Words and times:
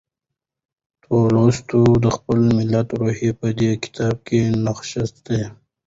تولستوی 1.03 1.91
د 2.03 2.07
خپل 2.15 2.39
ملت 2.57 2.87
روح 3.01 3.19
په 3.39 3.47
دې 3.59 3.71
کتاب 3.83 4.15
کې 4.27 4.39
نغښتی 4.63 5.15
دی. 5.27 5.41